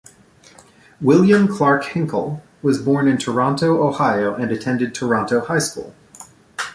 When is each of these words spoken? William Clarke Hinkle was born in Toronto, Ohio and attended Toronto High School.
William 0.99 1.47
Clarke 1.47 1.83
Hinkle 1.85 2.41
was 2.63 2.81
born 2.81 3.07
in 3.07 3.19
Toronto, 3.19 3.87
Ohio 3.87 4.33
and 4.33 4.51
attended 4.51 4.95
Toronto 4.95 5.41
High 5.41 5.59
School. 5.59 5.93